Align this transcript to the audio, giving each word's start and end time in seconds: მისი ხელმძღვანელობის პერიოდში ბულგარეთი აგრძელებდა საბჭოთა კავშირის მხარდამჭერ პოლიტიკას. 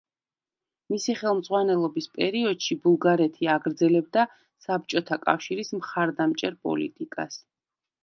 მისი 0.93 1.13
ხელმძღვანელობის 1.19 2.07
პერიოდში 2.15 2.79
ბულგარეთი 2.87 3.51
აგრძელებდა 3.59 4.27
საბჭოთა 4.69 5.23
კავშირის 5.29 5.73
მხარდამჭერ 5.81 6.63
პოლიტიკას. 6.69 7.43